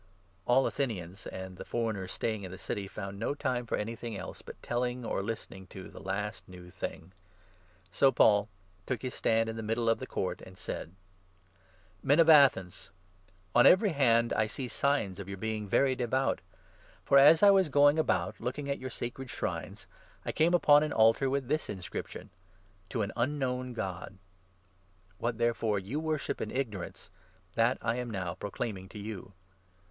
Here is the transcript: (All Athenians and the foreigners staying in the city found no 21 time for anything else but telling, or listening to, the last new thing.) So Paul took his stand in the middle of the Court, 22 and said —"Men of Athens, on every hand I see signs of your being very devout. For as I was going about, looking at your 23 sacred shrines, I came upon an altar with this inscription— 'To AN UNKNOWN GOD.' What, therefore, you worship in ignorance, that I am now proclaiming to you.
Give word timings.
(All 0.47 0.65
Athenians 0.65 1.27
and 1.27 1.57
the 1.57 1.63
foreigners 1.63 2.11
staying 2.11 2.41
in 2.41 2.49
the 2.49 2.57
city 2.57 2.87
found 2.87 3.19
no 3.19 3.35
21 3.35 3.37
time 3.37 3.65
for 3.67 3.75
anything 3.77 4.17
else 4.17 4.41
but 4.41 4.59
telling, 4.63 5.05
or 5.05 5.21
listening 5.21 5.67
to, 5.67 5.89
the 5.89 5.99
last 5.99 6.49
new 6.49 6.71
thing.) 6.71 7.11
So 7.91 8.11
Paul 8.11 8.49
took 8.87 9.03
his 9.03 9.13
stand 9.13 9.47
in 9.47 9.57
the 9.57 9.61
middle 9.61 9.87
of 9.87 9.99
the 9.99 10.07
Court, 10.07 10.39
22 10.39 10.47
and 10.49 10.57
said 10.57 10.95
—"Men 12.01 12.19
of 12.19 12.31
Athens, 12.31 12.89
on 13.53 13.67
every 13.67 13.91
hand 13.91 14.33
I 14.33 14.47
see 14.47 14.67
signs 14.67 15.19
of 15.19 15.27
your 15.29 15.37
being 15.37 15.67
very 15.67 15.95
devout. 15.95 16.39
For 17.05 17.19
as 17.19 17.43
I 17.43 17.51
was 17.51 17.69
going 17.69 17.99
about, 17.99 18.41
looking 18.41 18.71
at 18.71 18.79
your 18.79 18.89
23 18.89 18.89
sacred 19.07 19.29
shrines, 19.29 19.85
I 20.25 20.31
came 20.31 20.55
upon 20.55 20.81
an 20.81 20.93
altar 20.93 21.29
with 21.29 21.47
this 21.47 21.69
inscription— 21.69 22.31
'To 22.89 23.03
AN 23.03 23.11
UNKNOWN 23.15 23.73
GOD.' 23.75 24.17
What, 25.19 25.37
therefore, 25.37 25.77
you 25.77 25.99
worship 25.99 26.41
in 26.41 26.49
ignorance, 26.49 27.11
that 27.53 27.77
I 27.83 27.97
am 27.97 28.09
now 28.09 28.33
proclaiming 28.33 28.89
to 28.89 28.97
you. 28.97 29.33